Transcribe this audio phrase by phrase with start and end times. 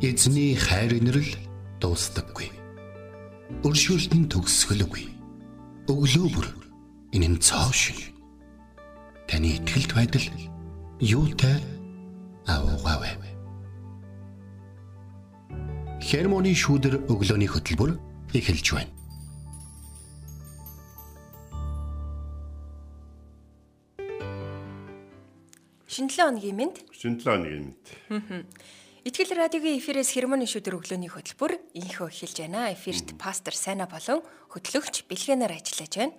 [0.00, 1.26] Эзний хайр инрэл
[1.82, 2.46] дуустдаггүй.
[3.66, 5.10] Өршөөлт нь төгсгөлгүй.
[5.90, 6.46] Өглөө бүр
[7.10, 7.98] энэ нь цоо шин.
[9.26, 10.26] Таны ихтгэлт байдал
[11.02, 11.58] юутай
[12.46, 13.18] аавгаавэ.
[15.98, 17.98] Хермоны шүүдэр өглөөний хөтөлбөр
[18.38, 18.94] эхэлж байна.
[25.90, 26.76] Шинэ 7 өдрийн мэнд.
[26.94, 28.46] Шинэ 7 өдрийн мэнд.
[29.08, 32.68] Итгэл радиогийн эфирээс хермоны шүдэр өглөөний хөтөлбөр инхөө эхэлж байна.
[32.76, 34.20] Эфирт пастор Сайна болон
[34.52, 36.12] хөтлөгч Бэлгэнаар ажиллаж байна.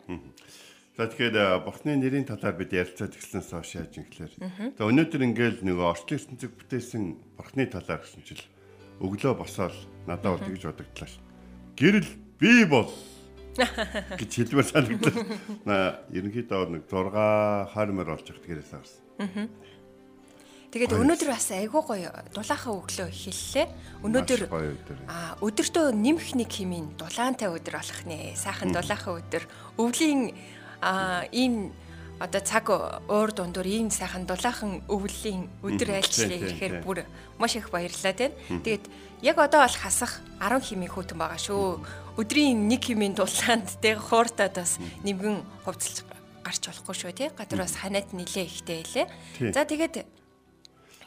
[0.97, 4.33] За тэгэхээр бурхны нэрийн талаар бид ярилцаад эхэлснээс хойш яаж юм гэхээр.
[4.73, 7.03] За өнөөдөр ингээл нөгөө орчлын ертөнцөг бүтээсэн
[7.37, 8.41] бурхны талаар гэсэн чил
[9.05, 9.77] өглөө босоод
[10.09, 11.21] надад бол тэгж бодогдлаа ш.
[11.77, 12.09] Гэрэл
[12.41, 12.89] би бол
[14.17, 15.13] гэж хэлмээр санагдав.
[16.17, 19.45] Ерөнхийдөө нэг 6 20 болж байгаа тэгээрээс авсан.
[20.69, 23.67] Тэгээд өнөөдөр бас айгүй гоё дулаахан өглөө эхэллээ.
[24.05, 24.41] Өнөөдөр
[25.09, 28.37] аа өдөртөө нэмэх нэг химийн дулаантай өдөр болох нэ.
[28.37, 29.43] Сайхан дулаахан өдөр.
[29.81, 30.37] Өвлийн
[30.85, 31.73] аа ийм
[32.21, 37.01] одоо цаг уур дундуур ийм сайхан дулаахан өвлийн өдөр айлчлалыг ирэхээр бүр
[37.41, 38.37] маш их баярлалаа тийм.
[38.61, 38.85] Тэгээд
[39.25, 41.81] яг одоо бол хасах 10 химийн хүүтэн байгаа шүү.
[42.21, 46.05] Өдрийн 1 химийн дулаанд тэг хууртаад бас нэмгэн хувцалж
[46.43, 47.29] гарч болохгүй шүү тий.
[47.33, 49.07] Гадар бас ханаад нилээ ихтэй хэлээ.
[49.55, 50.05] За тэгээд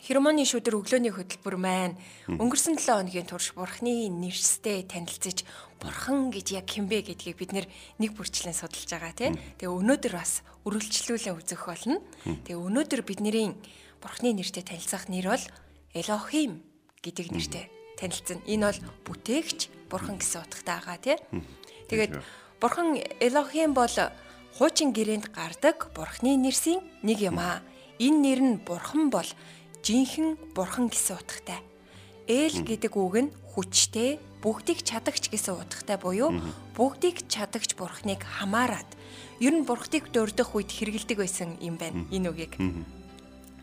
[0.02, 1.94] Хермоны шүдэр өглөөний хөтөлбөр маань
[2.26, 5.46] өнгөрсөн 7 хоногийн турш Бурхны нэрстэй танилцж
[5.78, 9.38] Бурхан гэж яг хинбэ гэдгийг бид нэг бүрчлэн судалж байгаа тийм.
[9.62, 12.02] Тэгээ өнөөдөр бас үргэлжлүүлэн үзэх болно.
[12.26, 13.54] Тэгээ өнөөдөр бидний
[14.02, 15.44] Бурхны нэртэй танилцах нэр бол
[15.94, 16.66] Элохим
[16.98, 18.42] гэдэг нэртэй танилцсан.
[18.42, 21.46] Энэ бол бүтээгч Бурхан гэсэн утгатай байгаа тийм.
[21.86, 22.18] Тэгээд
[22.58, 23.94] Бурхан Элохим бол
[24.58, 27.62] хуучин гэрээнд гардаг Бурхны нэрсийн нэг юм аа.
[28.02, 29.30] Энэ нэр нь Бурхан бол
[29.82, 31.60] жинхэнэ бурхан гэсэн утгатай.
[32.30, 36.38] Ээл гэдэг үг нь хүчтэй, бүгдийг чадагч гэсэн утгатай буюу
[36.74, 38.86] бүгдийг чадагч бурхныг хамаарад
[39.42, 42.54] ер нь бурхтыг дурдах үед хэрэгэлдэг байсан юм байна энэ үгийг.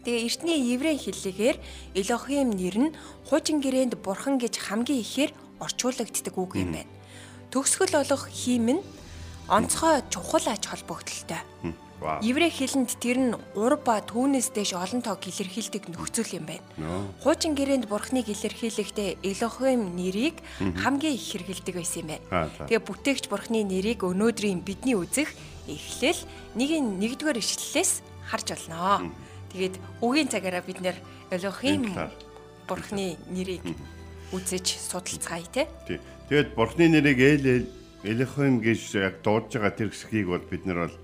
[0.03, 1.58] Тэгээ эртний еврей хэллэгээр
[1.96, 2.96] Элохим нэр нь
[3.28, 6.91] хуучин гэрээнд бурхан гэж хамгийн ихээр орчуулагддаг үг юм байна.
[7.52, 8.84] Төгсгөл олох хийм нь
[9.52, 11.44] онцгой чухал ач холбогдолтой.
[12.23, 16.63] Еврей хэлэнд тэр нь 3 ба түүнээс дэш олон тоог илэрхийлдэг нөхцөл юм байна.
[17.19, 20.39] Хуучин гэрээнд бурхныг илэрхийлэхдээ Элохим нэрийг
[20.79, 22.47] хамгийн их хэрэгэлдэг байсан юм байна.
[22.71, 25.27] Тэгээ бүтээгч бурхны нэрийг өнөөдрийн бидний үзэх
[25.67, 26.23] эхлэл
[26.55, 27.91] нэгin нэгдүгээр ишлэлээс
[28.31, 29.11] харж олноо.
[29.51, 30.95] Тэгээд үгийн цагаараа бид нэр
[31.35, 31.83] Элохим
[32.63, 33.67] бурхны нэрийг
[34.31, 35.67] үзэж судалцгаая те.
[36.31, 37.67] Тэгээд бурхны нэрийг
[38.07, 40.95] Элохим гэж яг дуудаж байгаа тэр хэсгийг бол бид нар бол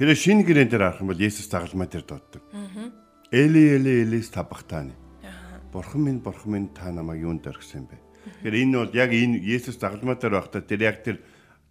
[0.00, 2.40] Хэрэв шинэ гэрэн дээр харах юм бол Есүс загалмай дээр дууддаг.
[3.28, 4.96] Эли эли элис табахтааны.
[5.76, 8.00] Бурхан минь бурхан минь та намайг юунд орхисон бэ?
[8.40, 11.20] Тэгэхээр энэ бол яг энэ Есүс загалмай дээр байхдаа тэр яг тэр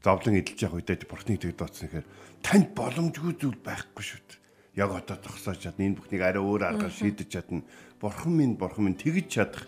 [0.05, 2.07] зовлон эдэлж явах үедээ бурхныг тэг дуудсан гэхээр
[2.45, 4.37] танд боломжгүй зүйл байхгүй шүү дээ.
[4.77, 7.65] Яг одоо тогсоож чадна энэ бүхнийг арай өөр аргаар шийдэж чадна.
[7.97, 9.65] Бурхан минь бурхан минь тэгж чадах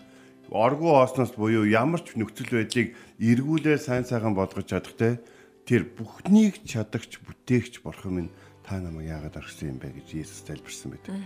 [0.54, 5.18] оргуу оосноос буюу ямар ч нөхцөл байдлыг эргүүлээ сайн сайхан болгож чадах те
[5.66, 8.30] тэр бүхнийг чадагч бүтээгч бурхан минь
[8.72, 11.20] та намайг яагаад орхисон юм бэ гэж Иесус тайлбарсан байдаг.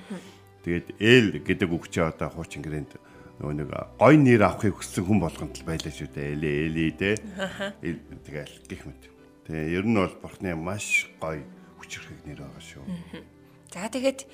[0.66, 2.98] Тэгээд ээл гэдэг үг чи одоо хуучин гэрээнд
[3.38, 3.70] нөгөө нэг
[4.02, 6.34] гой нэр авахыг хүссэн хүн болгонд л байлаа шүү дээ.
[6.34, 7.14] Эле эли дээ.
[8.26, 9.02] Тэгэл гих мэт.
[9.46, 11.46] Тэгээ ер нь бол бурхны маш гой
[11.78, 12.82] хүчрхэг нэр байгаа шүү.
[13.70, 14.26] За тэгээд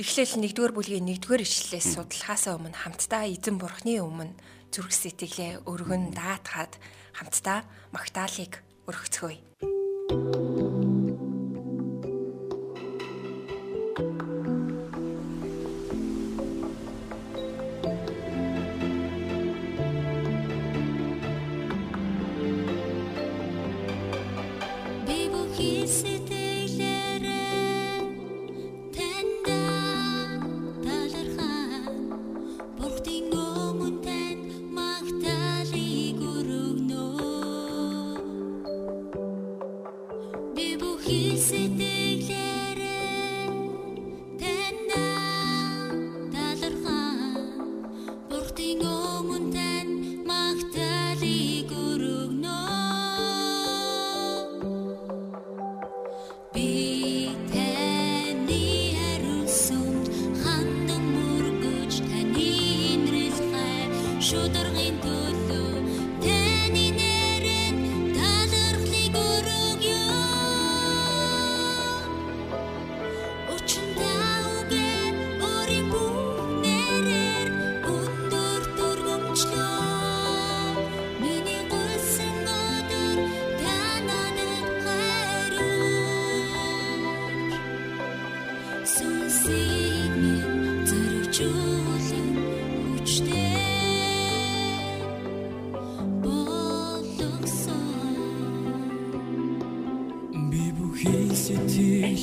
[0.00, 4.32] эхлээл 1-р бүлгийн 1-р ишлэлээс судлахаас өмнө хамтдаа эзэн бурхны өмнө
[4.72, 6.80] зүрх сэтгэлээ өргөн даатгаад
[7.12, 9.36] хамтдаа магтаалык өргөцгөөе.
[41.08, 42.47] Gül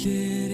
[0.04, 0.45] live.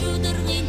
[0.00, 0.59] Хайр шударгын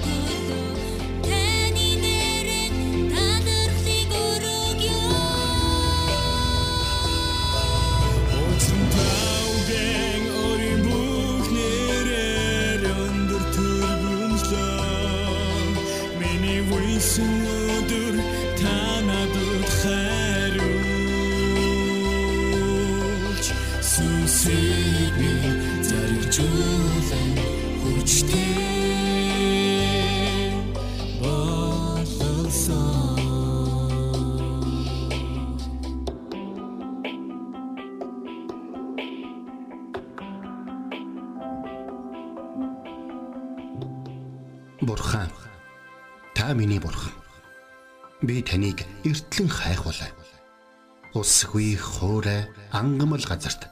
[51.42, 53.66] Усгүй хоорой ангамл газарт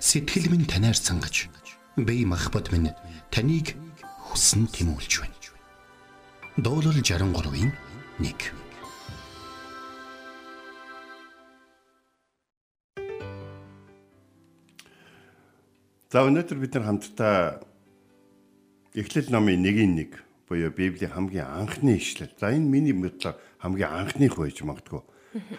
[0.00, 1.52] сэтгэл минь танаар сангаж
[1.92, 2.96] би махбат минь
[3.28, 3.76] таныг
[4.24, 5.36] хүсн тимүүлж байна.
[6.56, 7.76] Дуурал 63-ийн
[8.24, 8.32] 1
[16.08, 17.60] За өнөөдөр бид нар хамтдаа
[18.96, 20.16] Эхлэл номын 1-1
[20.48, 22.32] буюу Библийн хамгийн анхны ишлэл.
[22.40, 25.04] За энэ миний бодлоор хамгийн анхных байж магадгүй.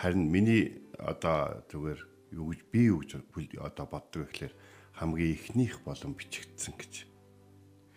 [0.02, 2.01] Харин миний одоо зүгээр
[2.38, 4.53] юу гэж би юу гэж одоо боддог гэхлээр
[4.95, 6.93] хамгийн ихнийх болон бичигдсэн гэж.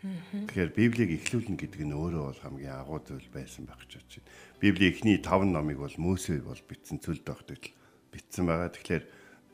[0.05, 4.29] Тэгэхээр Библийг эхлүүлнэ гэдэг нь өөрөө бол хамгийн агуу зүйл байсан байх гэж байна.
[4.61, 7.65] Библийн эхний 5 номыг бол Мөсө бол бичсэн цөл догтол
[8.13, 8.69] бичсэн байгаа.
[8.69, 9.05] Тэгэхээр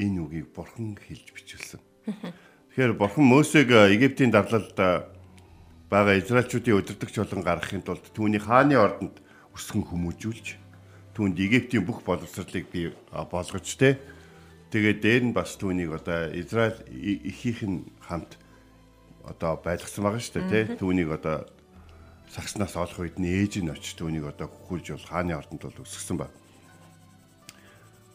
[0.02, 1.80] энэ үгийг бурхан хэлж бичүүлсэн.
[2.74, 9.22] Тэгэхээр бурхан Мөсег Египтийн дарлалд байгаа израилчуудын өдөртөгч болон гаргахын тулд түүний хааны ордонд
[9.54, 10.46] өсгөн хүмүүжүүлж
[11.14, 13.98] түүнд Египтийн бүх боловсролыг бий болгож тэ
[14.70, 18.38] тэгээд дээр нь бас түүнийг одоо Израиль ихийнх нь хамт
[19.26, 21.46] одоо байлгсан байгаа шүү дээ тэ түүнийг одоо
[22.30, 26.16] сагснаас олох үед нь ээж нь очиж түүнийг одоо хөхүүлж бол хааны ордонд бол өсгсөн
[26.16, 26.30] баг.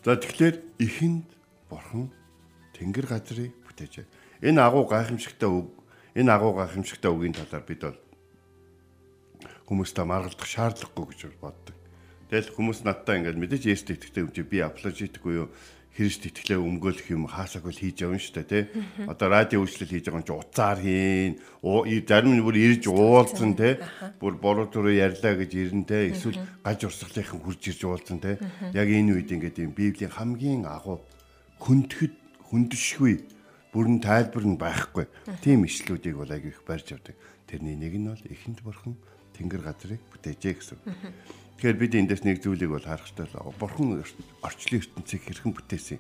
[0.07, 1.27] За тэгэхээр ихэнд
[1.67, 2.07] бурхан
[2.79, 4.07] тэнгэр газрыг бүтээжээ.
[4.47, 5.67] Энэ агуу гайхамшигтай үг
[6.15, 7.99] энэ агуу гайхамшигтай үгийн талаар бид бол
[9.67, 11.74] хүмүүстэй маргалдах шаардлагагүй гэж боддог.
[12.29, 15.49] Тэгэл хүмүүс надтай ингээд мэдээж Есүст итгэдэг юм чи би апологетик буюу
[15.95, 18.63] Христ итгэлээ өмгөөлөх юм хаасаг бол хийж явна шүү дээ тий.
[19.07, 21.33] Одоо радио үйлчлэл хийж байгаа юм чи уцаар хийн.
[22.03, 23.79] Зарим нь бүр ирж уулзсан тий.
[24.19, 26.11] Бүр бороо төрөө ярьлаа гэж ирэн тий.
[26.11, 28.35] Эсвэл гаж урсгалынхан хурж ирж уулзсан тий.
[28.75, 30.99] Яг энэ үед ингээд юм Библийн хамгийн агуу
[31.63, 33.13] хүндэхэд хүндшгүй
[33.71, 35.07] бүрэн тайлбар нь байхгүй.
[35.39, 37.15] Тийм ишлүүдийг бол аяг их барьж авдаг.
[37.47, 38.99] Тэрний нэг нь бол эхэнд бурхан
[39.35, 40.79] тэнгэр газрыг бүтээжээ гэсэн.
[41.59, 43.55] Тэгэхээр бид эндээс нэг зүйлийг бол харах хэрэгтэй л.
[43.59, 44.03] Бурхан
[44.43, 45.99] орчлын ертөнцийг хэрхэн бүтээсэн.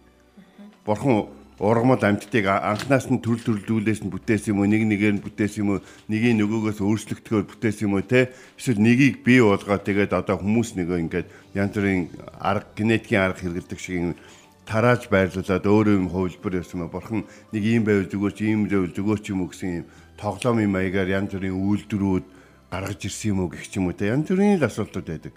[0.87, 5.63] Бурхан ургамал амьтдыг анхнаас нь төрөл төрлүүлээс нь бүтээсэн юм уу, нэг нэгээр нь бүтээсэн
[5.63, 8.35] юм уу, нэгийг нөгөөгөөс өөрчлөгдөхөөр бүтээсэн юм уу те.
[8.59, 12.11] Эсвэл нэгийг бий болгоод тэгээд одоо хүмүүс нөгөө ингээд янз бүрийн
[12.43, 14.19] арга генетикийн арга хэрэгэлдэг шиг
[14.65, 17.21] тарааж байрлуулад өөрөө юм хувилбар байсан ба бурхан
[17.53, 19.85] нэг ийм байвал зүгээр чи ийм байвал зүгээр ч юм уу гэсэн юм
[20.17, 22.25] тоглоомын маягаар янз бүрийн үйлдвэрүүд
[22.71, 25.33] гаргаж ирсэн юм уу гэх ч юм уу те янз бүрийн л асуултууд байдаг.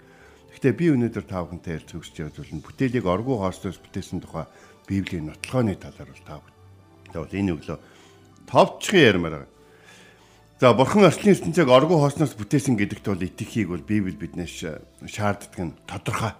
[0.53, 4.45] Гэхдээ би өнөөдөр та бүхэнтэй ярилцах хүсэж байгаа нь бүтээлийг оргуу хоолсоос бүтээсэн тухай
[4.89, 6.57] Библийн нотлохооны талаар бол та бүхэн.
[7.13, 7.77] Тэгвэл энэ өглөө
[8.49, 9.57] товчхон ярмаар байгаа.
[10.59, 14.67] За бурхан орчлын ертөнцийг оргуу хоосноос бүтээсэн гэдэгт бол итгэхийг бол Библи биднээс
[15.07, 16.35] шаарддаг нь тодорхой.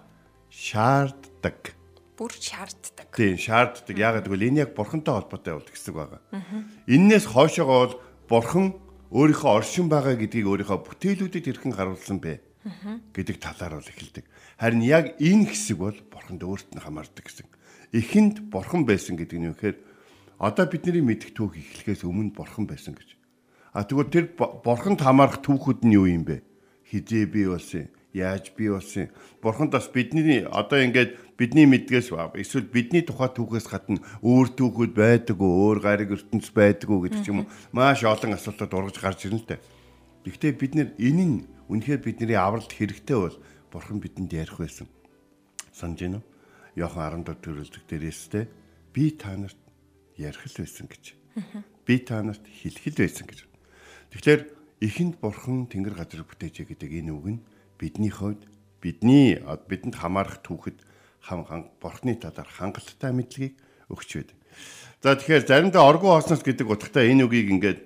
[0.52, 1.72] Шаарддаг.
[2.20, 3.08] Бүр шаарддаг.
[3.16, 3.96] Тийм шаарддаг.
[3.96, 6.20] Яагаад гэвэл энэ яг бурхантай холбоотой бол хэсэг байгаа.
[6.84, 7.96] Иннээс хойшоогоо бол
[8.28, 8.76] бурхан
[9.10, 12.38] өөрийнхөө оршин байгаа гэдгийг өөрийнхөө бүтээлүүдэд хэрхэн харуулсан бэ
[13.10, 14.24] гэдэг талаар бол эхэлдэг.
[14.60, 17.48] Харин яг энэ хэсэг бол бурханд өөрт нь хамаардаг гэсэн.
[17.90, 19.76] Эхэнд бурхан байсан гэдэг нь юу гэхээр
[20.38, 23.18] одоо бидний мэдих түүх эхлэхээс өмнө бурхан байсан гэж.
[23.74, 26.46] А тэгвэл тэр бурханд хамаарах түүхүүд нь юу юм бэ?
[26.86, 27.90] Хизээ бий болсон?
[28.12, 29.10] Яаж бий болсон?
[29.42, 35.40] Бурханд бас бидний одоо ингээд бидний мэдгээс эсвэл бидний тухай түүхээс гадна өөр түүхүүд байдаг
[35.40, 39.24] уу, өөр гариг ертөнц байдаг уу гэдэг ч юм уу маш олон асуултууд ургаж гарч
[39.24, 39.60] ирнэ л дээ.
[40.28, 41.36] Гэхдээ бид нэр энэ нь
[41.72, 43.36] үнэхээр бидний авралт хэрэгтэй бол
[43.72, 44.84] бурхан бидэнд ярих байсан.
[45.72, 46.28] Санаж байна уу?
[46.76, 48.44] Йохан 14 төрөлдөг дээрээстэй
[48.92, 49.56] би та нарт
[50.20, 51.04] ярих л байсан гэж.
[51.88, 53.40] Би та нарт хэлэх л байсан гэж.
[54.12, 54.40] Тэгэхээр
[54.84, 57.40] эхэнд бурхан тэнгэр газрыг бүтээжээ гэдэг энэ үг нь
[57.80, 58.44] бидний хувьд
[58.84, 60.89] бидний бидэнд хамаарах түүхэд
[61.22, 61.46] хам
[61.80, 63.54] бурхны талаар хангалттай мэдлэгийг
[63.92, 64.36] өгч байдаг.
[65.00, 67.80] За тэгэхээр заримдаа оргуу хоосноос гэдэг утгатай энэ үгийг ингээд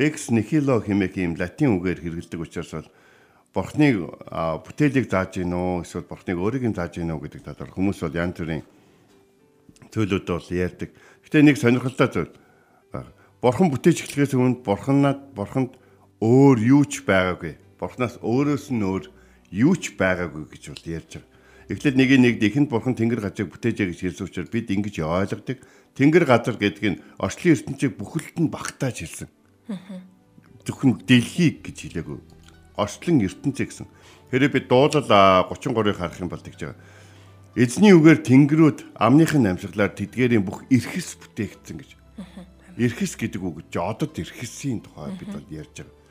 [0.00, 2.88] ex nihilo хэмээх юм латин үгээр хэрэгэлдэг учраас бол
[3.52, 3.96] бурхныг
[4.64, 8.18] бүтээлийг зааж гин үү эсвэл бурхныг өөрийг нь зааж гин үү гэдэг талаар хүмүүс бол
[8.18, 8.64] янз бүрийн
[9.92, 10.90] төлөвлөд бол ярьдаг.
[11.22, 12.32] Гэтэ нэг сонирхолтой зүйл
[13.44, 15.76] Бурхан бүтээж эхлэхээс өмнө бурханад бурханд
[16.24, 17.60] өөр юу ч байгаагүй.
[17.76, 19.04] Бурханаас өөрөөс нь өөр
[19.52, 21.33] юу ч байгаагүй гэж бол ярьж байгаа.
[21.68, 25.58] Эхлээд нэг нэг ихэнд бурхан тэнгэр газрыг бүтээжээ гэж хэлсэн учраас бид ингэж ойлгодог.
[25.96, 29.28] Тэнгэр газар гэдэг нь орчлын ертөнцийг бүхэлд нь багтааж хэлсэн.
[30.68, 32.18] Зөвхөн дэлхийг гэж хэлээгүй.
[32.76, 33.88] Орчлон ертөнцийг гэсэн.
[34.28, 35.08] Хэрэг бид дуулал
[35.48, 36.80] 33-ыг харах юм бол тэгж байгаа.
[37.54, 41.90] Эзний үгээр тэнгэрүүд амныхын амьсгалаар тэдгээрийн бүх эрхэс бүтээгдсэн гэж.
[42.76, 46.03] Эрхэс гэдэг үг чи одод эрхэсийн тухай бид бол ярьж байгаа.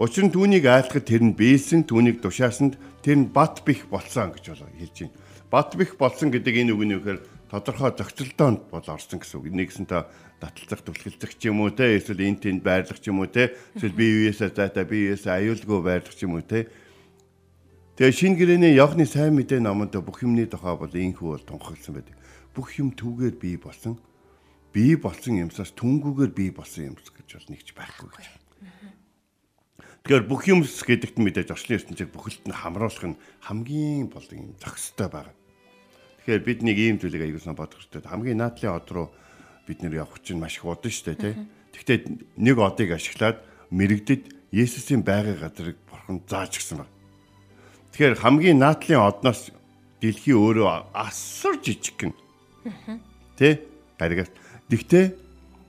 [0.00, 4.56] Учир нь түүнийг айлхад тэр нь бийсэн, түүнийг тушаасанд тэр нь бат бих болсон гэж
[4.56, 5.16] бол хэлж байна.
[5.52, 7.20] Бат бих болсон гэдэг энэ үг нь юу гэхээр
[7.52, 9.52] тодорхой зохицолтоонд бол орсон гэсэн үг.
[9.52, 10.08] Нэгсэн та
[10.40, 13.92] таталцах түлхэлцэх ч юм уу те эсвэл эн тэнд байрлах ч юм уу те эсвэл
[13.92, 16.72] бие биесээ зайта бие биесээ аюулгүй байрлах ч юм уу те
[18.00, 22.16] Тэгээ шин гэрэний Йохны сайн мэдээ номонд бүх юмны тухай бол инхүү бол тунхагласан байдаг.
[22.56, 24.00] Бүх юм түүгээр бий болсон
[24.72, 28.41] бий болсон юмсаас түнгүүгээр бий болсон юмс гэж бол нэгч байхгүй гэж.
[30.02, 35.06] Тэгэхээр бүх юмс гэдэгт мэдээж орчлын ертөнцийг бүхэлд нь хамруулах нь хамгийн бол юм зохистой
[35.06, 35.34] байгаа.
[36.22, 38.10] Тэгэхээр бид нэг ийм зүйлийг аяguсан бодох хэрэгтэй.
[38.10, 39.08] Хамгийн наадлын од руу
[39.66, 41.34] бид нэр явах чинь маш их удаа шүү дээ, тий.
[41.70, 41.98] Гэхдээ
[42.34, 43.38] нэг одыг ашиглаад
[43.70, 46.92] мэрэгдэд Есүсийн байгалийн газрыг бурхан зааж гисэн байна.
[47.94, 49.54] Тэгэхээр хамгийн наадлын одноос
[50.02, 52.12] дэлхий өөрөө асар жижиг гэн.
[53.38, 53.64] Тэ?
[53.96, 54.28] Гаригаас
[54.72, 55.12] Тэгтээ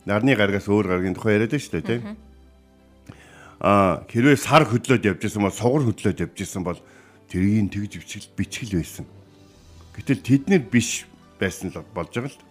[0.07, 2.15] нарны гаргаас өөр гаргийн тухай яриад шүү дээ тийм.
[3.63, 6.79] Хэрвээ сар хөдлөөд явж исэн бол сугар хөдлөөд явж исэн бол
[7.31, 9.07] тэрийг тэгж бичил бичгэл байсан.
[9.95, 11.07] Гэтэл тэднэр биш
[11.39, 12.43] байсан л болж байгаа л.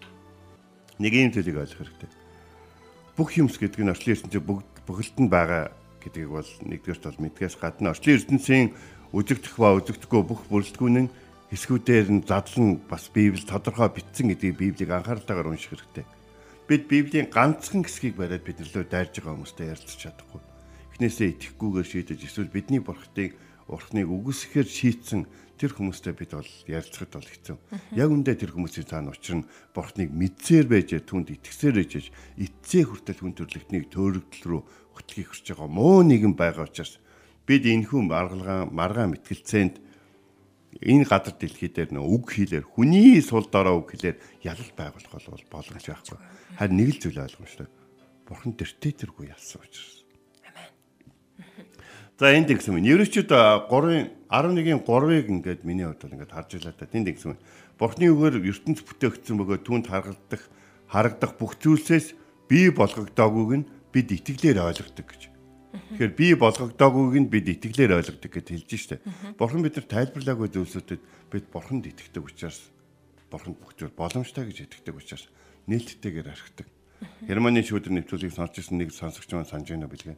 [0.97, 2.09] Нэг юм зүйлийг ойлгох хэрэгтэй.
[3.13, 5.69] Бүх юмс гэдэг нь орчлын ертөнцийн бүгд бүхэлд нь байгаа
[6.01, 8.73] гэдгийг бол нэгдүгээрт бол мэдгээс гадна орчлын ертөнцийн
[9.13, 11.13] үзэгдэх ба үзэгдэхгүй бүх бүрэлдэхүүн нь
[11.53, 16.09] хэсгүүдээр нь задлан бас Библи тодорхой бичсэн гэдгийг Библийг анхааралтайгаар унших хэрэгтэй
[16.67, 20.52] бид Библийн ганцхан хэсгийг бариад бид нөлөө дайрж байгаа хүмүүстэй ярилцах чадахгүй.
[20.93, 23.33] Эхнээсээ итгэхгүйгээр шийдэж эсвэл бидний бурхтыг
[23.65, 25.25] урхныг үгүйсэхээр шийтсэн
[25.57, 27.57] тэр хүмүүстэй бид бол ярилцахад бол хэцүү.
[27.97, 31.93] Яг үндэ тэр хүмүүсийн цаана учир нь бурхныг мэдсээр байж түнд итгэсээр байж
[32.37, 34.61] эцсээ хүртэл хүн төрлөختнийг төөрөгдөл рүү
[34.93, 37.01] хөтлөхийг хүсэж байгаа муу нэгэн байгаа учраас
[37.49, 39.75] бид энэхүү маргалгаан маргаан мэтгэлцээнд
[40.83, 45.45] энэ гадар дэлхий дээр нөө үг хэлээр хүний сул дорой үг хэлээр ялал байгуулах бол
[45.53, 46.17] боломж байхгүй.
[46.57, 47.67] Харин нэг л зүйл ойлгомжтой.
[48.25, 50.02] Бурхан тэртээ тэргүй ялсан учраас.
[52.19, 52.85] За энд гэсэн юм.
[52.85, 56.85] Еврейчүүд 3-ын 11-ийн 3-ыг ингээд миний хувьд бол ингээд харж байлаа та.
[56.85, 57.39] Тэнд гэсэн юм.
[57.81, 60.43] Бурхны үгээр ертөнц бүтээгдсэн бөгөөд түүнд харагдах
[60.93, 62.13] харагдах бүх зүйлсээс
[62.45, 65.21] бий болгогдоогүйг нь бид итгэлээр ойлгодог гэж.
[65.73, 69.01] Тэгэхээр би болгогдоогүйг нь бид итгэлээр ойлгодог гэж хэлж штэ.
[69.33, 71.01] Бурхан бид нар тайлбарлаагүй зүйлсүүдэд
[71.33, 72.69] бид бурханд итгэдэг учраас
[73.33, 75.25] бурханд бүх зүйл боломжтой гэж итгэдэг учраас
[75.65, 76.69] нээлттэйгээр архидаг.
[77.25, 80.13] Германы шүүдэр нэвтрүүлгийг сонсч ирсэн нэг сонсогч маань санаж байна бэлгээ.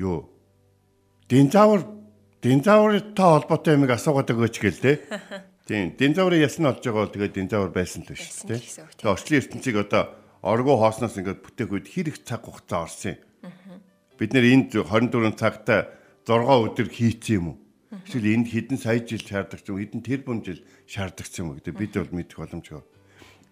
[0.00, 0.32] Юу?
[1.28, 1.84] Динзавр
[2.40, 4.92] динзавртай холбоотой юмыг асуугаад өгөөч гээл те.
[5.68, 8.56] Тийм, динзаврын ясн олж байгаа бол тэгээд динзавр байсан л биш тийм.
[8.56, 13.20] Тэгээд орчлын ертөнцийг одоо оргоо хоосноос ингээд бүтээх үед хэр их цаг хугацаа орсон юм.
[14.16, 15.92] Бид нэр энд 24 цагта
[16.24, 17.56] 6 өдөр хийцэн юм уу?
[18.08, 21.74] Эсвэл энд хэдэн сая жил шаарддаг ч юм хэдэн тэрбум жил шаарддаг ч юм гэдэг
[21.76, 22.82] бид бол мэдэх боломжгүй.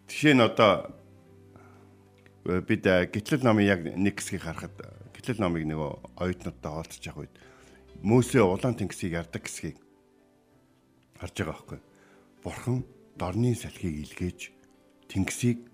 [0.08, 0.96] Жишээ нь одоо
[2.48, 4.74] э, бид э, гитлэл номын яг нэг хэсгийг харахад
[5.28, 7.36] гитлэл номыг нөгөө оюутнуудтай хаалцж явах үед
[8.00, 9.76] Мөсө улаан тэнгисийг ярддаг хэсгийг
[11.20, 11.80] харж байгаа байхгүй.
[12.40, 12.78] Бурхан
[13.20, 14.40] дорны салхийг илгээж
[15.12, 15.68] тэнгисийг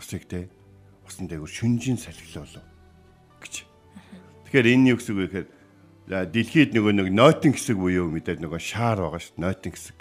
[0.00, 0.48] усыг те
[1.04, 2.64] усан дээгүүр шүнжийн салхил болов
[3.44, 3.54] гэж.
[4.48, 5.48] Тэгэхээр энэ юу гэсэн үг вэ гэхээр
[6.08, 9.98] за, дэлхийд нөгөө нэг нойтон хэсэг буюу мэдээд нөгөө шаар байгаа шүү нойтон хэсэг.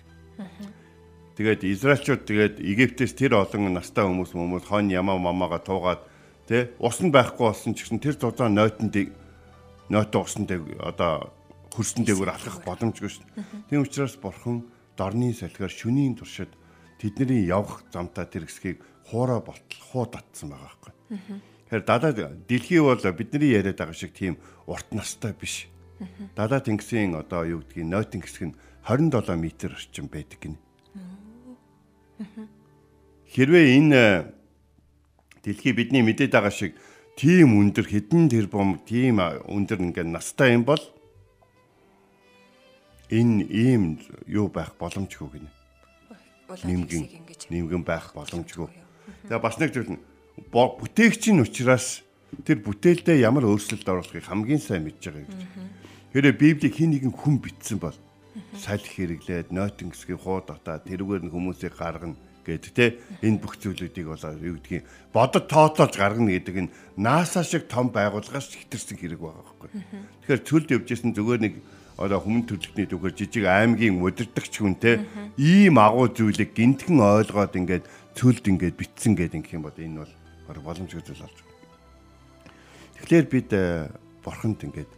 [1.36, 6.15] Тэгээд Израильчууд тэгээд Египтээс тэр олон настай хүмүүс хүмүүс хон ямаа мамаага туугаад
[6.48, 8.96] тэ усан байхгүй болсон ч гэсэн тэр зузаан нойтонд
[9.90, 11.34] нойтон усан дэг одоо
[11.76, 13.26] хөрсөн дээгүүр алхах боломжгүй шүү.
[13.70, 14.64] Тийм учраас бурхан
[14.96, 16.54] дорны салхиар шүнийн туршид
[17.02, 18.80] тэдний явах замтаа тэр хэсгийг
[19.12, 20.94] хуураа болтол хуу татсан байгаа байхгүй.
[21.68, 22.12] Тэгэхээр дадаа
[22.48, 25.68] дэлхий бол бидний яриад байгаа шиг тийм урт настай биш.
[26.36, 28.56] Дадаа тэнгисийн одоо юу гэдгийг нойтын хэсэг нь
[28.88, 30.58] 27 м орчим байдаг гинэ.
[33.34, 34.35] Хэрвээ энэ
[35.46, 36.74] дэлхий бидний мэдээд байгаа шиг
[37.16, 40.82] тийм өндөр хэдэн тэрбум тийм өндөр ингээд настай юм бол
[43.14, 45.50] энэ ийм юу байх боломжгүй гинэ.
[46.66, 47.06] Нимгэн
[47.54, 48.68] нимгэн байх боломжгүй.
[49.30, 50.02] Тэгээ бас нэг зүйл нь
[50.50, 52.02] бо- бүтээгчийн учраас
[52.44, 55.42] тэр бүтээлдээ ямар өөрчлөлт оруулахыг хамгийн сайн мэдж байгаа гэж.
[56.12, 57.96] Хэрэг Библийг хин нэгэн хүн бичсэн бол
[58.58, 62.86] салхи хэрэглээд нойтон гэсгийг хуу дотаа тэрүүгээр нь хүмүүсийг гаргана гэдэг те
[63.26, 68.54] энэ бүх зүйлүүдийг болоо юу гэдгийг бодод тооцоолж гаргана гэдэг нь NASA шиг том байгууллагаас
[68.54, 69.70] хэтэрсэн хэрэг байгаа байхгүй.
[70.24, 71.54] Тэгэхээр цөлд явжсэн зүгээр нэг
[71.98, 75.08] одоо хүмүүн төрлөختний дүгээр жижиг аймгийн удирдахч хүн те
[75.40, 77.88] ийм агуу зүйлийг гинтхэн ойлгоод ингээд
[78.20, 81.56] цөлд ингээд битсэн гэдэг юм бол энэ бол боломжгүй зүйл болж байна.
[83.00, 83.88] Тэгэхээр бид э,
[84.24, 84.92] бурханд ингээд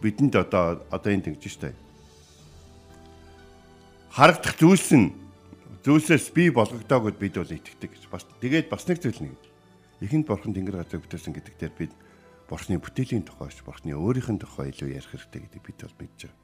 [0.00, 1.76] бидэнд одоо одоо энэ тэгж штэ.
[4.12, 5.12] Харагдах зүйлс нь
[5.84, 8.02] зүйлсээс би болгогдоогод бид бол итгэдэг гэж.
[8.10, 9.38] Бас тэгээд бас нэг зүйл нэг.
[10.02, 11.92] Эхэнд бурхан тэнгэр газар бүтээсэн гэдэг дээр бид
[12.48, 16.38] бурхны бүтээлийн тухайш бурхны өөрийнх нь тухай илүү ярих хэрэгтэй гэдэг бид бол мэдж байгаа.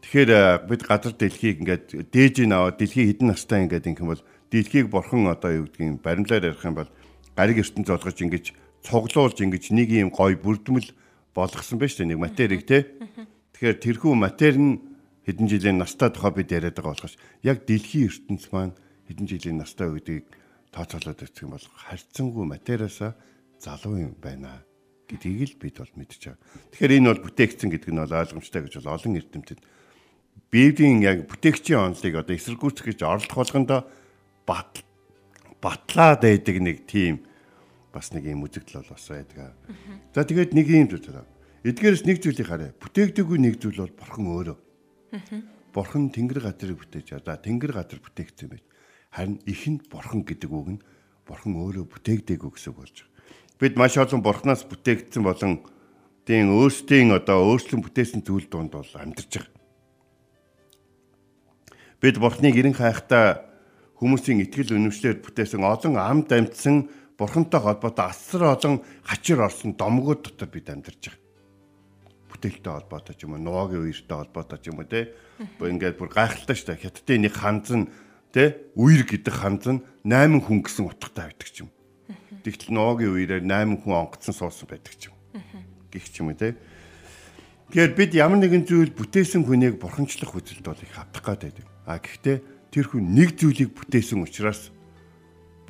[0.00, 4.24] Тэгэхээр э, бид газар дэлхийг ингээд дээж наваа дэлхий хідэн настай ингээд ингэх юм бол
[4.48, 6.90] дэлхийг бурхан одоо юу гэдгийг баримлаар ярих юм бол
[7.36, 8.44] гариг ертөнд золгож ингэж
[8.80, 10.88] цуглуулж ингэж нэг юм гой бүрдмэл
[11.36, 12.88] болгосон байж тээ нэг материйг те.
[13.54, 14.89] Тэгэхээр тэрхүү матери нь
[15.26, 18.74] хэдэн жилийн настай тухай бид яриад байгаа болохоос яг дэлхийн ертөнц маань
[19.08, 20.26] хэдэн жилийн настай гэдгийг
[20.72, 23.12] тооцоолоод юм бол харьцангуй материасаа
[23.58, 24.62] залуу юм байна
[25.10, 26.38] гэдгийг л бид бол мэдж байгаа.
[26.70, 29.60] Тэгэхээр энэ бол бүтээгдсэн гэдэг нь бол ойлгомжтой гэж бол олон эрдэмтэд
[30.50, 33.80] Библийн яг бүтээгчийн онцлог одоо эсэргүүцэх гэж орлох болгондоо
[34.46, 34.82] бат
[35.60, 37.22] батлаад байдаг нэг тийм
[37.92, 39.54] бас нэг юм үзэгдэл бол бас байдаг.
[40.14, 41.26] За тэгээд нэг юм зүйл.
[41.66, 42.74] Эдгээрээс нэг зүйлийг харъя.
[42.78, 44.58] Бүтээгдэггүй нэг зүйл бол бурхан өөрөө.
[45.74, 48.64] Бурхан тэнгэр газрыг бүтээж за тэнгэр газар бүтээгдсэн байж.
[49.10, 50.82] Харин ихэнд бурхан гэдэг үг нь
[51.26, 53.10] бурхан өөрөө бүтээгдээгүй гэсэн үг болж байгаа.
[53.58, 55.62] Бид маш олон бурханаас бүтээгдсэн болон
[56.26, 59.54] тийм өөрсдийн одоо өөрчлөн бүтээсэн зүйл донд бол амьдарч байгаа.
[62.02, 63.46] Бид бурхныг эрен хайхтаа
[63.98, 70.48] хүмүүсийн итгэл үнэмшлэр бүтээсэн олон амд амьдсан бурхантай холбоотой асар олон хачир орсон домгууд дотор
[70.48, 71.29] бид амьдарч байгаа.
[72.40, 75.12] Бүтээлтэй холбоотой ч юм уу, нуугийн үертэй холбоотой ч юм уу те.
[75.60, 76.84] Бо ингээд бүр гайхалтай шүү дээ.
[76.88, 77.92] Хятадын нэг ханз нь
[78.32, 81.70] те үер гэдэг ханз нь 8 хүн гэсэн утгатай байдаг ч юм.
[82.40, 85.14] Тэгтэл нуугийн үерээр 8 хүн онгоцсон суусан байдаг ч юм.
[85.92, 86.56] Гэх ч юм уу те.
[87.68, 91.68] Тэгэхээр бид ямар нэгэн зүйл бүтээсэн хүнийг бурханчлах үзэлд бол их хавдах гэдэг.
[91.84, 92.36] А гэхдээ
[92.72, 94.72] тэр хүн нэг зүйлийг бүтээсэн учраас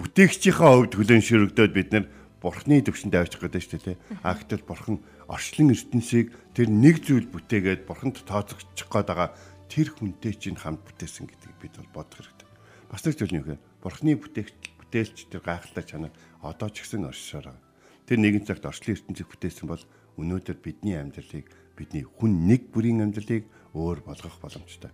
[0.01, 2.05] бүтээгчийнхаа хувьд хүлэн ширэгдөөд бид нэр
[2.41, 3.97] бурхны төвшөнд авчих гэдэг шүү дээ.
[4.25, 4.97] А гэтэл бурхан
[5.31, 9.31] орчлон ертөнцийг тэр нэг зүйл бүтээгээд бурханд тооцогдчих гээд байгаа
[9.71, 12.49] тэр хүнтэй чинь хамт бүтээсэн гэдгийг бид бол бодох хэрэгтэй.
[12.90, 16.12] Бас нэг зүйл нь юу гэхээр бурхны бүтээгч бүтээлч тэр гайхалтай чанар
[16.43, 17.62] одоо ч гэсэн оршсоор байгаа.
[18.11, 19.83] Тэр нэгэн цагт орчлон ертөнцийг бүтээсэн бол
[20.19, 21.47] өнөөдөр бидний амьдралыг
[21.79, 23.47] бидний хүн нэг бүрийн амьдралыг
[23.79, 24.90] өөр болгох боломжтой.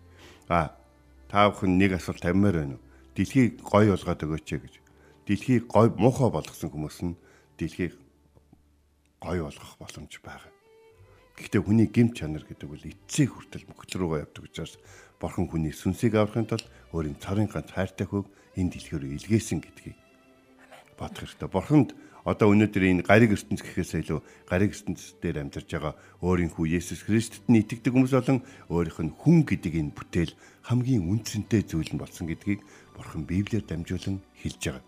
[0.53, 0.77] А
[1.33, 2.85] та бүхэн нэг асуулт тавьмаар байна уу?
[3.17, 4.75] Дэлхийг гой болгоод өгөөч гэж.
[5.25, 7.17] Дэлхийг гой муухай болгосон хүмүүс нь
[7.57, 7.97] дэлхийг
[9.21, 10.53] гой болгох боломж байгаа.
[11.37, 14.75] Гэхдээ хүний гэмт чанар гэдэг бол эцсийн хүртэл мөхөл рүүгээ явдаг учраас
[15.21, 16.65] бурхан хүний сүнсийг аврахын тулд
[16.97, 18.27] өөрийн цорын ганц хайртай хөөг
[18.57, 19.97] энэ дэлхий рүү илгээсэн гэдгийг
[20.97, 21.49] бодох хэрэгтэй.
[21.53, 21.93] Бурханд
[22.25, 27.05] одоо өнөөдөр энэ гариг ертөнц гэхээс илүү гариг ертөнц дээр амьдарч байгаа өөрийн хүү Есүс
[27.07, 28.41] Христэд нь итгэдэг хүмүүс болон
[28.73, 30.35] өөрийнх нь хүн гэдэг энэ бүтээл
[30.67, 32.65] хамгийн үнцэнтэй зүйл нь болсон гэдгийг
[32.99, 34.83] Бурхан Библиэр дамжуулан хэлж байгаа.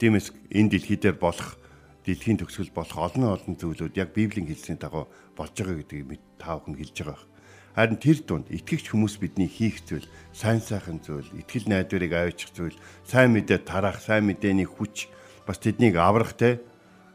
[0.00, 1.60] Тиймээс энэ дэлхий дээр болох
[2.04, 6.76] дэлхийн төгсгөл болох олон олон зүйлүүд яг Библийн хэлсний дагуу болж байгаа гэдгийг та бүхэн
[6.76, 7.20] хэлж байгаа.
[7.74, 12.78] Харин тэр дунд итгэгч хүмүүс бидний хийх зүйл, сайн сайхан зүйл, итгэл найдварыг аваачих зүйл,
[13.02, 15.10] сайн мэдээ тараах, сайн мэдээний хүч
[15.42, 16.62] бас тэднийг аврахтай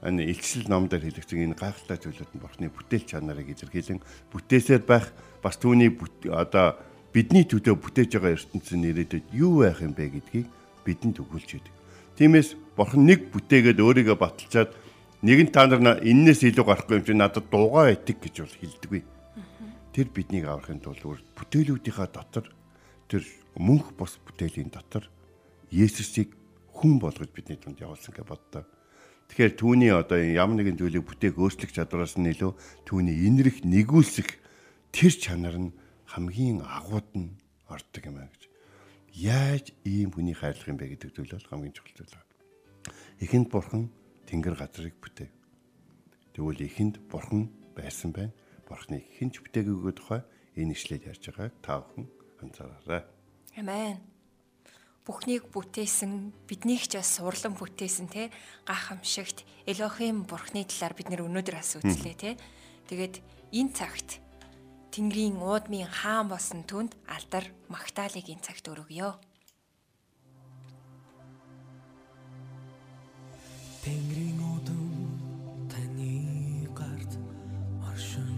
[0.04, 5.56] энэ илчил номдор хэлэгдсэн энэ гайхалтай зүйлүүд нь бурхны бүтээл чанарыг илэрхийлэн бүтээсээр байх бас
[5.60, 5.92] түүний
[6.32, 6.76] одоо
[7.12, 10.48] бидний төлөө бүтээж байгаа ертөнцийн ирээдүйд юу байх юм бэ гэдгийг
[10.88, 11.74] бидэнд өгүүлж идэг.
[12.16, 14.72] Тиймээс бурхан нэг бүтээгээд өөрийгөө баталчаад
[15.28, 19.02] нэгэн та нар эннээс илүү гарахгүй юм чи надад дуугаа итг гэж бол хэлдэггүй
[19.92, 21.04] тэр биднийг аврахын тулд
[21.36, 22.48] бүтээлүүдийнхаа дотор
[23.12, 23.28] тэр
[23.60, 25.12] мөнх бос бүтээлийн дотор
[25.70, 26.34] Есүсийг
[26.72, 28.64] хүн болгож бидний дунд явуулсан гэж боддоо.
[29.30, 32.56] Тэгэхээр түүний одоо ямар нэгэн зүйлийг бүтээх өөрчлөх чадвараас нь илүү
[32.90, 34.30] түүний инэрх нэгүүлсэх
[34.90, 35.76] тэр чанар нь
[36.10, 37.38] хамгийн агууд нь
[37.70, 38.50] ордог юм а гэж.
[39.14, 42.29] Яаж ийм хүний хайрлах юм бэ гэдэг зүйл бол хамгийн чухал зүйл байна.
[43.20, 43.92] Эхэнд бурхан
[44.28, 45.32] тэнгэр газрыг бүтээв.
[46.36, 48.32] Тэгвэл эхэнд бурхан байсан байна
[48.70, 50.22] бурхны хинч бүтээгээгүй тухай
[50.54, 52.08] энэ ишлэл ярьж байгааг та бүхэн
[52.46, 53.04] анзаараарай.
[53.58, 53.98] Амен.
[55.04, 58.30] Бүхнийг бүтээсэн, биднийг ч бас сурлан бүтээсэн те
[58.70, 62.32] гахамшигт Элохим бурхны талаар бид нэр өнөөдөр бас үзлээ те.
[62.88, 63.16] Тэгээд
[63.58, 64.22] энэ цагт
[64.94, 69.18] Тэнгэрийн уудмын хаан босон түнд алдар магтаалыг энэ цагт өргөё.
[73.90, 74.90] Тэнгэрийн удам
[75.72, 76.14] таны
[76.78, 77.14] гарт
[77.90, 78.38] оршин.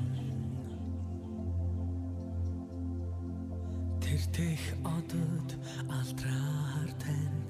[3.99, 4.63] Тэр тех
[4.95, 5.49] одод
[5.97, 7.43] алдраар тань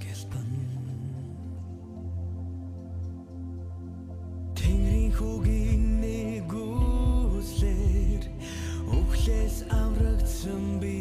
[0.00, 0.52] гэлбэн.
[4.56, 8.22] Тэнгэрийн хүүгийн нэг үслэр
[8.96, 10.96] Өглөөс аврагдсан би.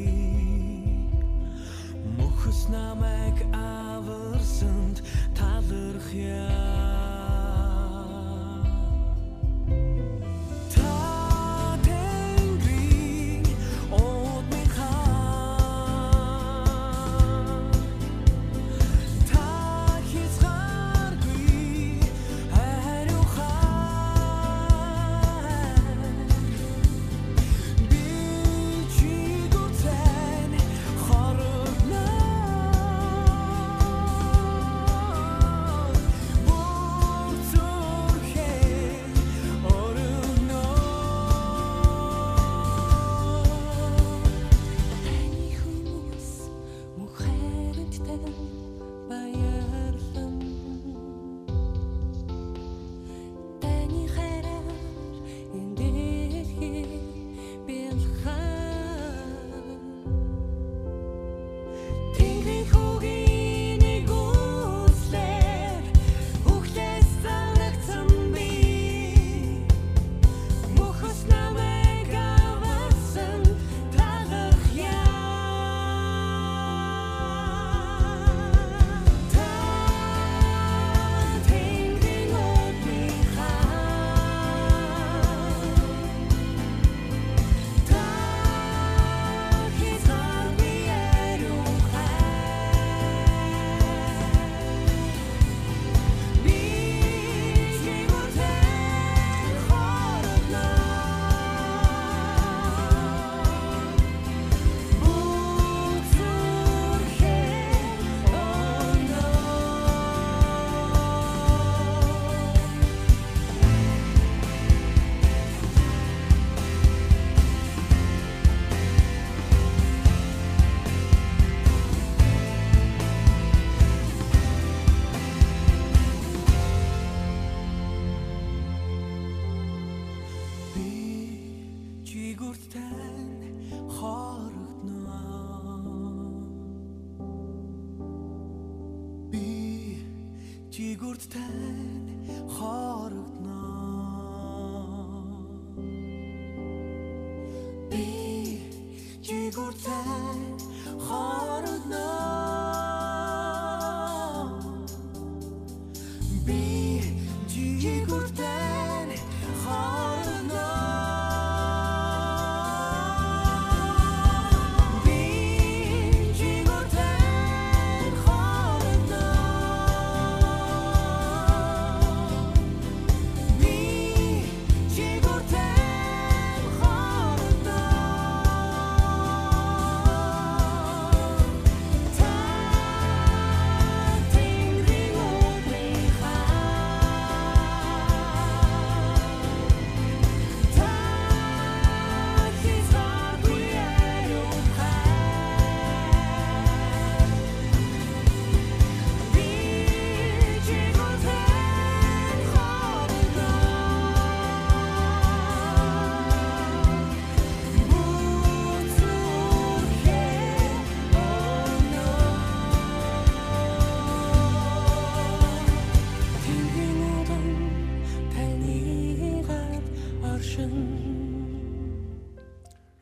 [2.20, 5.00] Мөхс намайг аварсанд
[5.38, 6.41] талархъя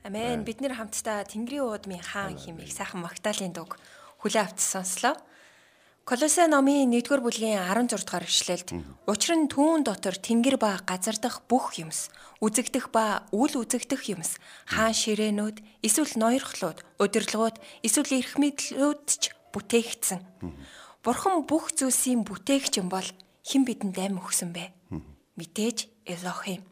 [0.09, 0.41] Амен.
[0.41, 3.77] Бид нэр хамтдаа Тэнгэрийн уудмын хаан химих сайхан Магдалины дуг
[4.17, 5.13] хүлээ авч сонслоо.
[6.01, 8.73] Колосе номын 1-р бүлгийн 16 дугаар эшлэлд
[9.05, 12.09] учир нь түүн дотор тэнгэр ба газар дах бүх юмс,
[12.41, 20.25] үзэгдэх ба үл үзэгдэх юмс, хаан ширээнүүд, эсвэл ноёрхлууд, удирдлагууд, эсвэл эрх мэдлүүд ч бүтээгдсэн.
[21.05, 23.05] Бурхан бүх зүйлсийн бүтээгч юм бол
[23.45, 24.73] хэн бидэнд амь өгсөн бэ?
[25.37, 26.65] Мэдээж Элохим.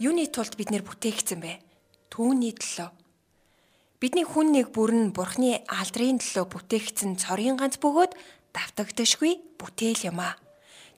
[0.00, 1.71] Юуны тулд бид нэр бүтээгдсэн бэ?
[2.12, 2.92] Түүний төлөө.
[3.96, 8.12] Бидний хүн нэг бүр нь бурхны алдрын төлөө бүтээгдсэн цорын ганц бөгөөд
[8.52, 10.36] давтагдашгүй бүтээл юм а.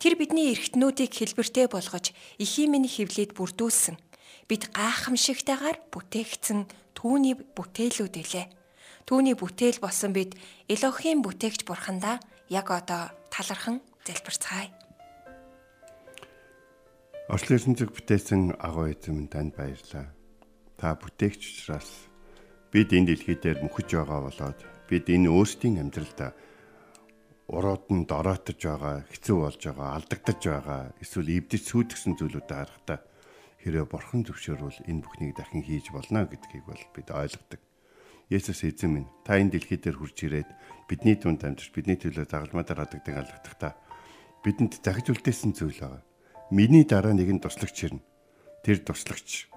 [0.03, 2.11] Тэр бидний эргэтнүүдийг хэлбэртэй болгож
[2.43, 3.95] эхийн минь хөвлөд бүрдүүлсэн.
[4.51, 6.67] Бид гайхамшигтайгаар бүтээгдсэн
[6.99, 8.47] түүний бүтээлүүд илээ.
[9.07, 10.35] Түүний бүтээл болсон бид
[10.67, 12.19] Элохим бүтээгч бурхандаа
[12.51, 14.75] яг одоо талархан залбирцгаая.
[17.31, 20.24] Орчлын ертөнцөг бүтээсэн агуу эзэм танд баярлалаа.
[20.85, 21.89] Та бүтээгч учраас
[22.69, 26.37] бид энэ дэлхий дээр мөхөж байгаа болоод бид энэ өөрсдийн амьдралдаа
[27.49, 33.01] урууд нь дороотож байгаа, хэцүү болж байгаа, алдагдаж байгаа, эсвэл эвдэж сүйдгсэн зүйлүүдээ харахтаа
[33.65, 37.65] хэрэг бурхан зөвшөөрвөл энэ бүхнийг дахин хийж болно гэдгийг бол бид ойлгодог.
[38.29, 40.53] Есүс эзэн минь та энэ дэлхий дээр хурж ирээд
[40.85, 43.73] бидний дунд амьдарч бидний төлөө загалмаадаар хадагдаг алгахдаа
[44.45, 46.05] бидэнд захиж үлдээсэн зүйл байгаа.
[46.53, 48.05] Миний дараа нэгэн туслагч ирнэ.
[48.61, 49.54] Тэр туслагч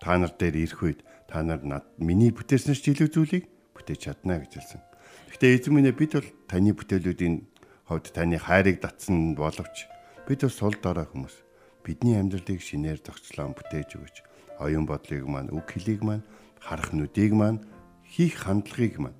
[0.00, 4.40] та нар дээр ирэх үед та нар над миний бүтээснээс ч илүү зүйлийг бүтээж чадна
[4.42, 4.80] гэж хэлсэн.
[5.34, 7.36] Гэхдээ эзэн минь бид бол таны бүтээлүүдийн
[7.86, 9.86] хувьд таны хайрыг татсан боловч
[10.26, 11.34] бид бас сул дорой хүмүүс.
[11.84, 14.16] Бидний амьдралыг шинээр зохицлон бүтээж өгөөч.
[14.60, 16.26] Оюун бодлыг маань, үг хэлийг маань,
[16.60, 17.64] харах нүдийг маань,
[18.04, 19.18] хийх хандлагыг маань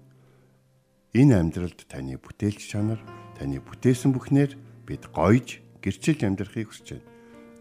[1.17, 3.01] энэ амьдралд таны бүтээлч чанар,
[3.41, 4.53] таны бүтээсэн бүхнээр
[4.85, 7.09] бид гойж гэрчилж амьдрахыг хүсэж байна.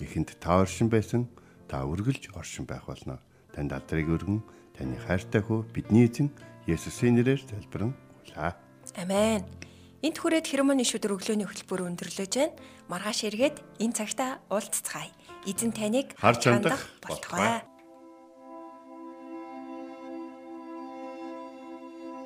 [0.03, 1.32] Эхэнд та оршин байсан,
[1.67, 3.19] та үргэлж оршин байх болно.
[3.53, 4.41] Танд алдрыг өргөн,
[4.75, 6.32] таны хайртай хөө бидний эзэн
[6.67, 8.56] Есүсийн нэрээр залбирэн гуйлаа.
[8.95, 9.43] Амен.
[10.03, 12.56] Энт хүрээд хермоны шүдэр өглөөний хөтөлбөр өндөрлөж байна.
[12.91, 15.10] Маргааш эргээд энэ цагта уулзцгаая.
[15.47, 17.63] Эзэн таныг Харж хандах болтугай.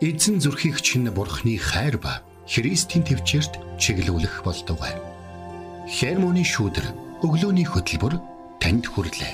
[0.01, 4.97] Эзэн зүрхийг чинь бурхны хайр ба Христийн төвчөрт чиглүүлэх болтугай.
[5.85, 8.17] Хермоны шүүдэр өглөөний хөтөлбөр
[8.61, 9.33] танд хүрэлээ.